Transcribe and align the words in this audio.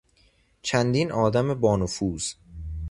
چندین 0.61 1.11
آدم 1.11 1.53
بانفوذ 1.53 2.33